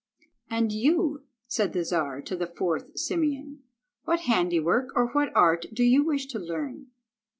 [0.49, 3.59] "And you," said the Czar to the fourth Simeon,
[4.03, 6.87] "what handiwork or what art do you wish to learn?"